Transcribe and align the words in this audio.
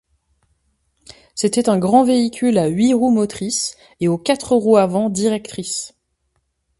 C'était 1.35 1.69
un 1.69 1.77
grand 1.77 2.03
véhicule 2.03 2.57
à 2.57 2.65
huit 2.69 2.95
roues 2.95 3.11
motrices 3.11 3.77
et 3.99 4.07
aux 4.07 4.17
quatre 4.17 4.55
roues 4.55 4.77
avant 4.77 5.11
directrices. 5.11 5.93